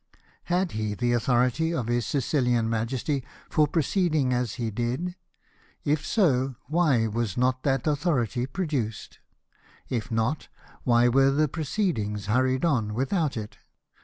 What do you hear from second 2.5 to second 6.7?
Majesty for proceeding as he did? If so,